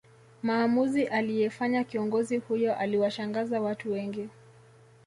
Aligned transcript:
Maamuzi 0.43 1.03
aliyefanya 1.05 1.83
kiongozi 1.83 2.37
huyo 2.37 2.75
aliwashangaza 2.75 3.61
watu 3.61 3.91
wengi 3.91 4.29